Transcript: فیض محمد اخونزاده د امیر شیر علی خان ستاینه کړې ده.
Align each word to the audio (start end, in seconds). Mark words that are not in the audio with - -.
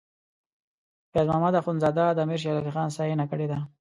فیض 1.11 1.27
محمد 1.29 1.55
اخونزاده 1.59 2.05
د 2.13 2.19
امیر 2.25 2.39
شیر 2.43 2.55
علی 2.59 2.71
خان 2.75 2.87
ستاینه 2.95 3.25
کړې 3.31 3.47
ده. 3.51 3.59